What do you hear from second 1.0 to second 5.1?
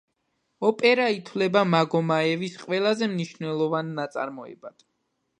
ითვლება მაგომაევის ყველაზე მნიშვნელოვან ნაწარმოებად.